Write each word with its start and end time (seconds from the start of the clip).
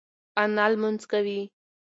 انا 0.41 0.63
لمونځ 0.71 1.01
کوي. 1.11 1.39